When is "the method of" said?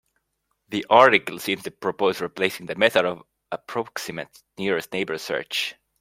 2.65-3.21